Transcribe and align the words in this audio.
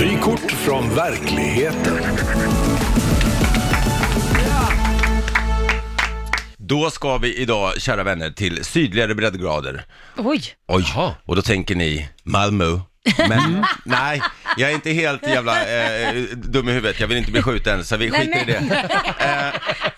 Vykort 0.00 0.52
från 0.52 0.94
verkligheten. 0.94 1.98
Då 6.56 6.90
ska 6.90 7.18
vi 7.18 7.36
idag, 7.36 7.80
kära 7.80 8.02
vänner, 8.02 8.30
till 8.30 8.64
sydligare 8.64 9.14
breddgrader. 9.14 9.84
Oj. 10.16 10.42
Oj, 10.68 10.84
och 11.24 11.36
då 11.36 11.42
tänker 11.42 11.74
ni 11.74 12.08
Malmö. 12.22 12.80
Men 13.28 13.66
nej, 13.84 14.22
jag 14.56 14.70
är 14.70 14.74
inte 14.74 14.90
helt 14.90 15.26
jävla 15.26 15.60
eh, 15.60 16.14
dum 16.32 16.68
i 16.68 16.72
huvudet. 16.72 17.00
Jag 17.00 17.08
vill 17.08 17.18
inte 17.18 17.30
bli 17.30 17.42
skjuten, 17.42 17.84
så 17.84 17.96
vi 17.96 18.10
Nej, 18.10 18.20
skiter 18.20 18.40
i 18.40 18.44
det. 18.44 18.60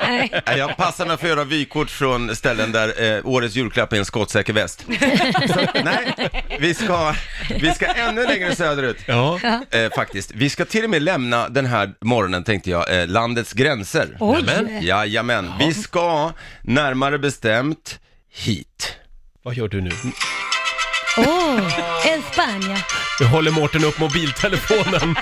Nej. 0.09 0.43
Eh, 0.47 0.57
jag 0.57 0.77
passar 0.77 1.07
mig 1.07 1.17
för 1.17 1.27
att 1.27 1.31
göra 1.31 1.45
vykort 1.45 1.91
från 1.91 2.37
ställen 2.37 2.73
där 2.73 3.17
eh, 3.17 3.27
årets 3.27 3.55
julklapp 3.55 3.93
är 3.93 3.97
en 3.97 4.05
skottsäker 4.05 4.53
väst. 4.53 4.85
Så, 5.49 5.61
nej, 5.85 6.15
vi 6.61 6.75
ska, 6.75 7.15
vi 7.61 7.71
ska 7.75 7.87
ännu 7.87 8.27
längre 8.27 8.55
söderut. 8.57 8.99
Ja. 9.07 9.41
Eh, 9.71 9.91
faktiskt. 9.97 10.31
Vi 10.35 10.51
ska 10.51 10.65
till 10.65 10.85
och 10.85 10.91
med 10.91 11.03
lämna 11.03 11.49
den 11.49 11.67
här 11.67 11.91
morgonen, 12.01 12.45
tänkte 12.45 12.71
jag, 12.71 13.01
eh, 13.01 13.07
landets 13.07 13.53
gränser. 13.53 14.17
Oj. 14.21 14.43
Nämen. 14.43 14.83
Jajamän, 14.83 15.53
vi 15.59 15.75
ska 15.75 16.33
närmare 16.63 17.19
bestämt 17.19 17.99
hit. 18.33 18.95
Vad 19.43 19.55
gör 19.55 19.69
du 19.69 19.81
nu? 19.81 19.91
Åh, 21.19 21.61
en 22.07 22.18
Spania. 22.39 22.77
Nu 23.21 23.27
håller 23.27 23.51
Mårten 23.51 23.85
upp 23.85 23.99
mobiltelefonen. 23.99 25.17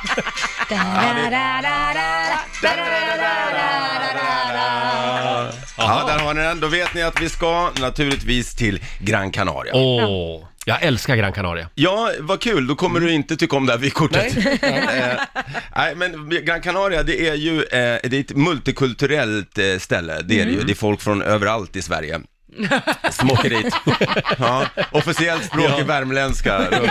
Ja, 5.78 6.04
där 6.08 6.18
har 6.18 6.34
ni 6.34 6.42
den. 6.42 6.60
Då 6.60 6.66
vet 6.66 6.94
ni 6.94 7.02
att 7.02 7.22
vi 7.22 7.28
ska 7.28 7.70
naturligtvis 7.80 8.54
till 8.54 8.80
Gran 9.00 9.30
Canaria. 9.30 9.72
Åh, 9.74 10.44
jag 10.64 10.82
älskar 10.82 11.16
Gran 11.16 11.32
Canaria. 11.32 11.68
Ja, 11.74 12.10
vad 12.20 12.40
kul. 12.40 12.66
Då 12.66 12.74
kommer 12.74 13.00
du 13.00 13.12
inte 13.12 13.36
tycka 13.36 13.56
om 13.56 13.66
det 13.66 13.72
här 13.72 13.78
vykortet. 13.78 14.36
eh, 14.62 15.42
nej, 15.76 15.94
men 15.94 16.30
Gran 16.44 16.60
Canaria, 16.60 17.02
det 17.02 17.28
är 17.28 17.34
ju 17.34 17.58
eh, 17.58 17.98
det 18.02 18.16
är 18.16 18.20
ett 18.20 18.36
multikulturellt 18.36 19.58
eh, 19.58 19.78
ställe. 19.78 20.22
Det 20.22 20.40
är 20.40 20.44
det 20.44 20.52
ju. 20.52 20.62
Det 20.62 20.72
är 20.72 20.74
folk 20.74 21.00
från 21.00 21.22
överallt 21.22 21.76
i 21.76 21.82
Sverige. 21.82 22.20
Som 23.10 23.30
åker 23.30 23.50
dit. 23.50 23.74
Ja, 24.38 24.66
officiellt 24.90 25.44
språk 25.44 25.78
är 25.78 25.84
värmländska 25.84 26.58
runt 26.58 26.90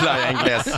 Playa 0.00 0.30
Ingles. 0.30 0.68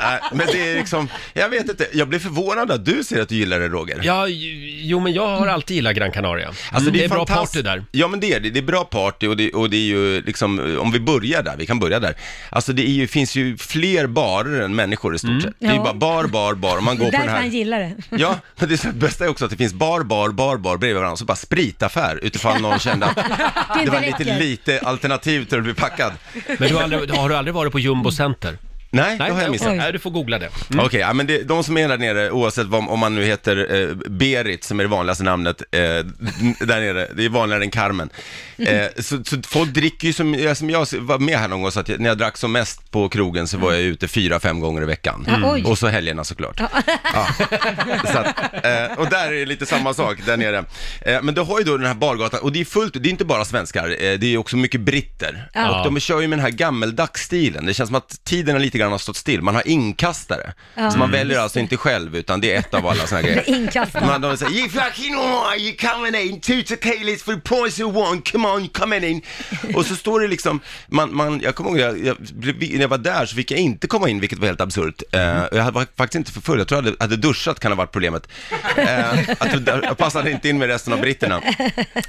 Nej, 0.00 0.20
men 0.32 0.46
det 0.46 0.68
är 0.70 0.74
liksom, 0.74 1.08
jag 1.32 1.48
vet 1.48 1.68
inte, 1.70 1.86
jag 1.92 2.08
blev 2.08 2.18
förvånad 2.18 2.70
att 2.70 2.84
du 2.84 3.04
säger 3.04 3.22
att 3.22 3.28
du 3.28 3.34
gillar 3.34 3.60
det 3.60 3.68
Roger. 3.68 4.00
Ja, 4.02 4.26
jo 4.28 5.00
men 5.00 5.12
jag 5.12 5.26
har 5.26 5.46
alltid 5.46 5.74
gillat 5.74 5.94
Gran 5.96 6.12
Canaria. 6.12 6.52
Alltså, 6.72 6.90
det, 6.90 7.04
är 7.04 7.08
bra 7.08 7.26
party 7.26 7.62
där. 7.62 7.84
Ja 7.92 8.08
men 8.08 8.20
det 8.20 8.32
är 8.32 8.40
det, 8.40 8.50
det 8.50 8.60
är 8.60 8.62
bra 8.62 8.84
party 8.84 9.26
och 9.26 9.36
det, 9.36 9.52
och 9.52 9.70
det 9.70 9.76
är 9.76 9.80
ju 9.86 10.22
liksom, 10.22 10.78
om 10.80 10.90
vi 10.92 11.00
börjar 11.00 11.42
där, 11.42 11.54
vi 11.58 11.66
kan 11.66 11.78
börja 11.78 12.00
där. 12.00 12.14
Alltså 12.50 12.72
det 12.72 12.88
är 12.88 12.92
ju, 12.92 13.06
finns 13.06 13.36
ju 13.36 13.56
fler 13.56 14.06
barer 14.06 14.60
än 14.60 14.74
människor 14.76 15.14
i 15.14 15.18
stort 15.18 15.42
sett. 15.42 15.54
Det 15.58 15.66
är 15.66 15.70
ju 15.70 15.76
Ja. 15.76 15.82
bara 15.82 15.94
bar, 15.94 16.24
bar, 16.24 16.54
bar, 16.54 16.78
om 16.78 16.84
man 16.84 16.98
går 16.98 17.04
på 17.04 17.10
den 17.10 17.20
Därför 17.20 17.36
han 17.36 17.50
gillar 17.50 17.78
det. 17.80 17.94
Ja, 18.10 18.38
men 18.56 18.68
det 18.68 18.92
bästa 18.94 19.24
är 19.24 19.28
också 19.28 19.44
att 19.44 19.50
det 19.50 19.56
finns 19.56 19.72
bar, 19.74 20.02
bar, 20.02 20.28
bar, 20.28 20.56
bar 20.56 20.76
bredvid 20.76 20.96
varandra, 20.96 21.16
så 21.16 21.24
bara 21.24 21.36
spritaffär 21.36 22.20
utifall 22.22 22.60
någon 22.60 22.80
kände 23.06 23.22
att 23.68 23.84
Det 23.84 23.90
var 23.90 24.00
lite, 24.00 24.38
lite 24.38 24.80
alternativ 24.80 25.44
till 25.44 25.58
att 25.58 25.64
bli 25.64 25.74
packad. 25.74 26.12
Men 26.58 26.68
du 26.68 26.74
har, 26.74 26.82
aldrig, 26.82 27.10
har 27.10 27.28
du 27.28 27.36
aldrig 27.36 27.54
varit 27.54 27.72
på 27.72 27.78
Jumbo 27.78 28.10
Center? 28.10 28.58
Nej, 28.90 29.18
det 29.18 29.24
har 29.24 29.42
jag 29.42 29.50
missat. 29.50 29.76
Nej, 29.76 29.92
du 29.92 29.98
får 29.98 30.10
googla 30.10 30.38
det. 30.38 30.48
Okej, 30.78 31.00
ja, 31.00 31.12
men 31.12 31.26
det, 31.26 31.42
de 31.42 31.64
som 31.64 31.76
är 31.76 31.88
där 31.88 31.98
nere, 31.98 32.30
oavsett 32.30 32.66
vad, 32.66 32.88
om 32.88 32.98
man 32.98 33.14
nu 33.14 33.24
heter 33.24 33.74
eh, 33.74 33.94
Berit, 34.10 34.64
som 34.64 34.80
är 34.80 34.84
det 34.84 34.90
vanligaste 34.90 35.24
namnet 35.24 35.62
eh, 35.70 35.80
där 36.60 36.80
nere, 36.80 37.08
det 37.16 37.24
är 37.24 37.28
vanligare 37.28 37.64
än 37.64 37.70
Carmen. 37.70 38.10
Eh, 38.58 38.86
så, 38.96 39.24
så 39.24 39.36
folk 39.46 39.70
dricker 39.70 40.06
ju 40.06 40.12
som, 40.12 40.34
ja, 40.34 40.54
som 40.54 40.70
jag 40.70 40.86
var 40.98 41.18
med 41.18 41.38
här 41.38 41.48
någon 41.48 41.62
gång, 41.62 41.70
så 41.70 41.80
att 41.80 41.88
jag, 41.88 42.00
när 42.00 42.08
jag 42.08 42.18
drack 42.18 42.36
som 42.36 42.52
mest 42.52 42.90
på 42.90 43.08
krogen 43.08 43.48
så 43.48 43.58
var 43.58 43.72
jag 43.72 43.82
ute 43.82 44.08
fyra, 44.08 44.40
fem 44.40 44.60
gånger 44.60 44.82
i 44.82 44.86
veckan. 44.86 45.26
Ja, 45.28 45.52
oj. 45.52 45.64
Och 45.64 45.78
så 45.78 45.86
helgerna 45.86 46.24
såklart. 46.24 46.60
Ja. 47.14 47.28
Så 48.12 48.18
att, 48.18 48.64
eh, 48.64 48.98
och 48.98 49.10
där 49.10 49.32
är 49.32 49.38
det 49.38 49.46
lite 49.46 49.66
samma 49.66 49.94
sak 49.94 50.18
där 50.26 50.36
nere. 50.36 50.64
Eh, 51.00 51.22
men 51.22 51.34
du 51.34 51.40
har 51.40 51.58
ju 51.58 51.64
då 51.64 51.76
den 51.76 51.86
här 51.86 51.94
bargatan, 51.94 52.40
och 52.40 52.52
det 52.52 52.60
är 52.60 52.64
fullt, 52.64 52.94
det 52.94 53.08
är 53.08 53.10
inte 53.10 53.24
bara 53.24 53.44
svenskar, 53.44 53.88
eh, 53.88 54.18
det 54.18 54.34
är 54.34 54.36
också 54.36 54.56
mycket 54.56 54.80
britter. 54.80 55.48
Ja. 55.54 55.78
Och 55.78 55.92
de 55.92 56.00
kör 56.00 56.20
ju 56.20 56.28
med 56.28 56.38
den 56.38 56.44
här 56.44 56.52
gammeldags 56.52 57.22
stilen. 57.22 57.66
Det 57.66 57.74
känns 57.74 57.88
som 57.88 57.96
att 57.96 58.24
tiden 58.24 58.54
har 58.54 58.60
lite 58.60 58.77
grann 58.78 58.90
har 58.90 58.98
stått 58.98 59.16
still. 59.16 59.42
Man 59.42 59.54
har 59.54 59.68
inkastare. 59.68 60.52
Så 60.92 60.98
man 60.98 61.10
väljer 61.10 61.38
alltså 61.38 61.58
inte 61.58 61.76
själv, 61.76 62.16
utan 62.16 62.40
det 62.40 62.52
är 62.54 62.58
ett 62.58 62.74
av 62.74 62.86
alla 62.86 63.06
sådana 63.06 63.22
grejer. 63.28 63.42
Det 63.46 63.52
är 63.52 63.56
inkastare. 63.56 64.06
Man, 64.06 64.20
de 64.20 64.36
säger, 64.36 64.52
you 64.52 64.68
fucking 64.68 65.14
are, 65.14 65.56
you 65.56 65.76
coming 65.76 66.14
in, 66.22 66.40
two 66.40 66.62
tequilas 66.62 67.22
for 67.22 67.34
the 67.34 67.40
price 67.40 67.84
of 67.84 67.96
one, 67.96 68.20
come 68.32 68.48
on, 68.48 68.68
come 68.68 69.08
in. 69.08 69.22
Och 69.74 69.86
så 69.86 69.96
står 69.96 70.20
det 70.20 70.28
liksom, 70.28 70.60
man, 70.88 71.14
man, 71.16 71.40
jag 71.40 71.54
kommer 71.54 71.70
ihåg, 71.70 71.78
jag, 71.78 72.06
jag, 72.06 72.16
när 72.60 72.80
jag 72.80 72.88
var 72.88 72.98
där 72.98 73.26
så 73.26 73.36
fick 73.36 73.50
jag 73.50 73.60
inte 73.60 73.86
komma 73.86 74.08
in, 74.08 74.20
vilket 74.20 74.38
var 74.38 74.46
helt 74.46 74.60
absurt. 74.60 75.02
Eh, 75.12 75.20
jag 75.20 75.62
hade- 75.62 75.70
var 75.70 75.86
faktiskt 75.96 76.14
inte 76.18 76.32
för 76.32 76.40
full, 76.40 76.58
jag 76.58 76.68
tror 76.68 76.78
jag 76.78 76.84
hade, 76.84 76.96
hade 77.04 77.16
duschat 77.16 77.60
kan 77.60 77.72
ha 77.72 77.76
varit 77.76 77.92
problemet. 77.92 78.28
Eh, 78.76 79.10
att 79.38 79.66
jag, 79.66 79.84
jag 79.84 79.96
passade 79.96 80.30
inte 80.30 80.48
in 80.48 80.58
med 80.58 80.68
resten 80.68 80.92
av 80.92 81.00
britterna. 81.00 81.40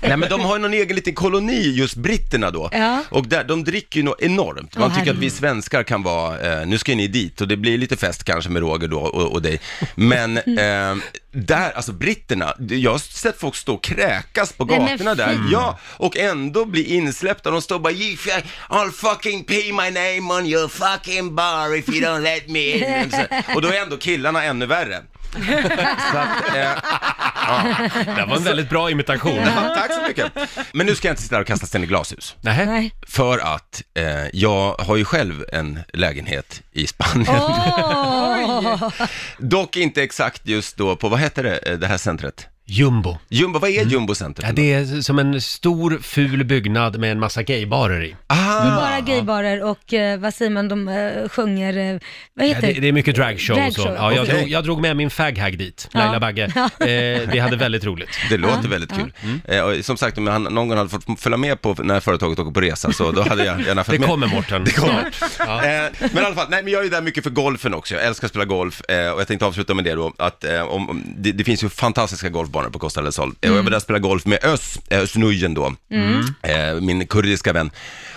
Nej 0.02 0.18
men 0.18 0.30
de 0.30 0.42
har 0.42 0.56
ju 0.56 0.62
någon 0.62 0.74
egen 0.74 0.96
liten 0.96 1.14
koloni, 1.16 1.70
just 1.72 1.96
britterna 1.96 2.52
då. 2.52 2.70
Ja. 2.72 3.04
Och 3.10 3.28
där, 3.28 3.44
de 3.44 3.64
dricker 3.64 3.98
ju 4.00 4.04
något 4.04 4.22
enormt. 4.22 4.78
Man 4.78 4.92
Åh, 4.92 4.98
tycker 5.00 5.12
att 5.12 5.18
vi 5.18 5.30
svenskar 5.30 5.84
kan 5.84 6.04
vara, 6.04 6.38
eh, 6.62 6.68
nu 6.68 6.78
ska 6.78 6.96
ni 6.96 7.08
dit 7.08 7.42
och 7.42 7.48
det 7.48 7.58
blir 7.58 7.78
lite 7.78 7.98
fest 7.98 8.24
kanske 8.24 8.50
med 8.50 8.62
Roger 8.62 8.88
då 8.88 9.00
och, 9.00 9.32
och 9.32 9.42
dig. 9.42 9.60
Men 9.96 10.38
eh, 10.58 10.96
där, 11.32 11.72
alltså 11.72 11.92
britterna, 11.92 12.54
jag 12.70 12.92
har 12.92 12.98
sett 13.00 13.40
folk 13.40 13.56
stå 13.56 13.74
och 13.74 13.84
kräkas 13.84 14.54
på 14.54 14.66
Nej, 14.66 14.80
men 14.80 14.88
gatorna 14.90 15.16
där. 15.16 15.28
fy. 15.34 15.40
Ja, 15.52 15.80
och 15.84 16.18
ändå 16.18 16.66
bli 16.66 16.84
insläppta. 16.96 17.52
De 17.52 17.62
står 17.62 17.80
bara, 17.80 17.94
"You 17.94 18.16
fu- 18.16 18.44
I'll 18.70 18.92
fucking 18.92 19.44
pay 19.44 19.72
my 19.74 19.90
name 19.92 20.34
on 20.40 20.46
your 20.46 20.68
fucking 20.68 21.36
bar 21.36 21.76
if 21.78 21.90
you 21.90 22.00
don't 22.06 22.22
let 22.22 22.48
me 22.50 22.72
in. 22.74 23.12
Och 23.56 23.62
då 23.62 23.68
är 23.68 23.82
ändå 23.82 23.98
killarna 23.98 24.44
ännu 24.44 24.66
värre. 24.66 25.02
Så 26.12 26.18
att, 26.18 26.56
eh, 26.56 26.72
Det 28.06 28.26
var 28.28 28.36
en 28.36 28.44
väldigt 28.44 28.70
bra 28.70 28.92
imitation. 28.92 29.36
ja, 29.36 29.74
tack 29.76 29.94
så 29.94 30.02
mycket. 30.08 30.32
Men 30.72 30.86
nu 30.86 30.96
ska 30.96 31.08
jag 31.08 31.14
inte 31.14 31.22
sitta 31.22 31.36
där 31.36 31.42
och 31.42 31.48
kasta 31.48 31.66
sten 31.66 31.84
i 31.84 31.88
glashus. 31.88 32.36
Nähä? 32.42 32.66
Nej. 32.66 32.94
För 33.08 33.40
att 33.40 33.82
eh, 33.94 34.28
jag 34.34 34.74
har 34.74 34.96
ju 34.96 35.06
själv 35.06 35.46
en 35.54 35.80
lägenhet 35.94 36.62
i 36.72 36.88
Spanien. 36.88 37.36
Åh! 37.40 38.90
Dock 39.38 39.76
inte 39.76 40.04
exakt 40.04 40.48
just 40.48 40.78
då 40.78 40.96
på, 40.96 41.10
vad 41.10 41.20
heter 41.20 41.44
det, 41.44 41.58
eh, 41.58 41.78
det 41.78 41.88
här 41.88 41.98
centret? 41.98 42.48
Jumbo. 42.72 43.18
Jumbo, 43.30 43.60
vad 43.60 43.70
är 43.70 43.86
Jumbo-centret? 43.86 44.48
Ja, 44.48 44.54
det 44.54 44.74
är 44.74 45.02
som 45.02 45.20
en 45.20 45.42
stor 45.42 46.00
ful 46.02 46.44
byggnad 46.46 47.00
med 47.00 47.12
en 47.12 47.20
massa 47.20 47.44
gaybarer 47.44 48.04
i. 48.04 48.16
Ah, 48.28 48.36
Det 48.64 48.70
är 48.70 48.76
bara 48.76 49.00
gaybarer 49.02 49.64
och 49.64 49.94
eh, 49.94 50.20
vad 50.20 50.34
säger 50.34 50.52
man, 50.52 50.68
de 50.68 50.88
eh, 50.88 51.30
sjunger, 51.30 51.78
eh, 51.94 52.00
vad 52.34 52.48
Ja, 52.48 52.54
heter 52.54 52.74
det, 52.74 52.80
det 52.82 52.88
är 52.88 52.92
mycket 52.92 53.16
dragshow 53.16 53.58
och 53.68 53.74
så. 53.74 53.82
Dragshow, 53.84 53.98
Ja, 53.98 54.14
jag, 54.14 54.24
okej. 54.24 54.36
drog, 54.40 54.50
jag 54.50 54.64
drog 54.64 54.82
med 54.82 54.96
min 54.98 55.10
faghag 55.10 55.58
dit, 55.58 55.90
Ja. 55.94 56.00
Laila 56.00 56.20
Bagge. 56.20 56.44
Eh, 56.80 57.30
vi 57.32 57.40
hade 57.40 57.56
väldigt 57.58 57.86
roligt. 57.86 58.10
det 58.30 58.38
låter 58.38 58.70
väldigt 58.70 58.92
kul. 58.94 59.14
Eh, 59.48 59.62
och 59.62 59.86
som 59.86 59.98
sagt, 59.98 60.18
om 60.18 60.28
jag 60.28 60.42
någon 60.42 60.68
gång 60.68 60.78
hade 60.78 60.90
fått 60.90 61.20
följa 61.20 61.38
med 61.38 61.62
på 61.62 61.76
när 61.84 62.00
företaget 62.00 62.40
åker 62.40 62.52
på 62.52 62.62
resa, 62.62 62.92
så 62.92 63.12
då 63.12 63.22
hade 63.24 63.46
jag 63.46 63.62
gärna 63.62 63.76
Det 63.82 63.84
följt 63.84 64.00
med. 64.00 64.10
kommer 64.10 64.28
Mårten. 64.28 64.64
Det 64.64 64.72
kommer. 64.72 65.08
Ja. 65.40 65.64
Eh, 65.66 65.92
men 66.14 66.24
i 66.24 66.26
alla 66.26 66.36
fall, 66.36 66.48
nej 66.50 66.64
men 66.64 66.74
jag 66.74 66.80
är 66.80 66.84
ju 66.84 66.90
där 66.90 67.02
mycket 67.02 67.24
för 67.24 67.32
golfen 67.32 67.74
också. 67.74 67.96
Jag 67.96 68.04
älskar 68.06 68.26
att 68.26 68.30
spela 68.32 68.46
golf 68.46 68.82
eh, 68.90 69.12
och 69.12 69.20
jag 69.20 69.28
tänkte 69.28 69.46
avsluta 69.46 69.74
med 69.74 69.84
det 69.84 69.94
då, 69.96 70.14
att 70.18 70.44
eh, 70.44 70.62
om, 70.62 70.90
om, 70.90 71.04
det, 71.18 71.32
det 71.32 71.44
finns 71.44 71.64
ju 71.64 71.70
fantastiska 71.70 72.30
golfbanor 72.30 72.59
på 72.70 72.80
Costa 72.80 73.02
del 73.02 73.12
Sol. 73.14 73.30
Och 73.30 73.48
jag 73.48 73.52
var 73.64 73.70
där 73.70 73.76
och 73.76 73.82
spelade 73.82 74.02
golf 74.04 74.26
med 74.26 74.44
Ös, 74.44 74.80
eh, 74.90 75.00
Ös 75.00 75.16
Nujen 75.16 75.54
då, 75.54 75.74
eh, 76.44 76.74
min 76.82 77.08
kurdiska 77.08 77.54
vän. 77.54 77.72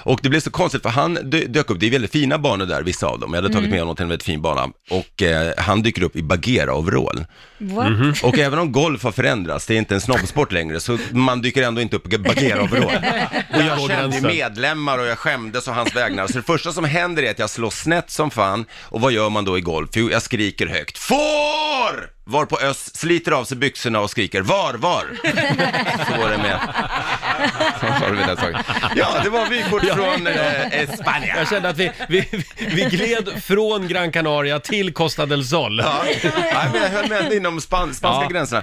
Och 0.05 0.21
det 0.23 0.29
blev 0.29 0.41
så 0.41 0.51
konstigt 0.51 0.83
för 0.83 0.89
han 0.89 1.15
dö- 1.15 1.47
dök 1.47 1.71
upp, 1.71 1.81
det 1.81 1.87
är 1.87 1.91
väldigt 1.91 2.13
fina 2.13 2.39
banor 2.39 2.67
där, 2.67 2.83
vissa 2.83 3.07
av 3.07 3.19
dem. 3.21 3.35
Jag 3.35 3.43
hade 3.43 3.55
tagit 3.55 3.71
med 3.71 3.79
honom 3.79 3.97
till 3.97 4.03
en 4.03 4.09
väldigt 4.09 4.27
fin 4.27 4.43
bana. 4.43 4.69
Och 4.91 5.23
eh, 5.23 5.53
han 5.59 5.83
dyker 5.83 6.03
upp 6.03 6.17
i 6.17 6.23
Bagheera-overall. 6.23 7.25
Mhm. 7.59 8.15
Och 8.23 8.39
även 8.39 8.59
om 8.59 8.73
golf 8.73 9.03
har 9.03 9.13
förändrats, 9.13 9.67
det 9.67 9.75
är 9.75 9.79
inte 9.79 9.95
en 9.95 10.01
snobbsport 10.01 10.53
längre, 10.53 10.81
så 10.81 10.99
man 11.11 11.43
dyker 11.43 11.63
ändå 11.63 11.81
inte 11.81 11.97
upp 11.97 12.13
i 12.13 12.19
Bagheera-overall. 12.19 13.05
Och 13.55 13.63
jag 13.63 13.91
kände 13.91 14.21
medlemmar 14.21 14.99
och 14.99 15.07
jag 15.07 15.19
skämdes 15.19 15.69
och 15.69 15.75
hans 15.75 15.97
vägnar. 15.97 16.27
Så 16.27 16.33
det 16.33 16.43
första 16.43 16.73
som 16.73 16.85
händer 16.85 17.23
är 17.23 17.31
att 17.31 17.39
jag 17.39 17.51
slår 17.51 17.71
snett 17.71 18.11
som 18.11 18.31
fan. 18.31 18.65
Och 18.83 19.01
vad 19.01 19.13
gör 19.13 19.31
man 19.31 19.45
då 19.45 19.59
i 19.59 19.61
golf? 19.61 19.91
Jo, 19.95 20.11
jag 20.11 20.23
skriker 20.23 20.67
högt. 20.67 20.99
Får! 20.99 22.22
Var 22.25 22.47
på 22.47 22.61
Ös 22.61 22.97
sliter 22.97 23.33
av 23.33 23.45
sig 23.45 23.57
byxorna 23.57 24.01
och 24.01 24.11
skriker 24.11 24.41
var, 24.43 24.75
var? 24.75 25.05
Så 26.15 26.21
var 26.21 26.31
det 26.31 26.39
med. 26.39 26.59
Så 27.81 27.87
var 27.87 28.09
det 28.09 28.15
med 28.15 28.29
den 28.29 28.37
saken. 28.37 28.59
Ja, 28.97 29.09
det 29.25 29.31
var 29.31 29.47
vykort 29.47 29.83
från 29.95 30.27
eh, 30.27 30.95
Spanien. 31.01 31.37
Jag 31.39 31.49
kände 31.49 31.69
att 31.69 31.79
vi, 31.79 31.91
vi, 32.09 32.29
vi 32.59 32.83
gled 32.85 33.43
från 33.45 33.89
Gran 33.89 34.13
Canaria 34.13 34.61
till 34.61 34.93
Costa 34.93 35.27
del 35.27 35.45
Sol. 35.47 35.79
Ja, 35.85 36.05
Nej, 36.05 36.69
men 36.73 36.83
jag 36.83 36.89
höll 36.91 37.13
ändå 37.13 37.35
inom 37.35 37.61
span 37.61 37.95
spanska 37.95 38.23
Ja. 38.23 38.29
gränserna. 38.29 38.63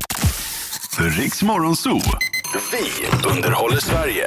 Riks 1.00 1.44
Morgonzoo. 1.44 2.02
Vi 2.72 3.28
underhåller 3.30 3.78
Sverige. 3.78 4.26